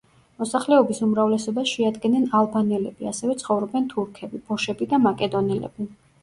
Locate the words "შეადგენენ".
1.73-2.25